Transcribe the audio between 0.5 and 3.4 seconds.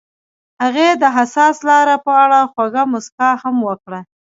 هغې د حساس لاره په اړه خوږه موسکا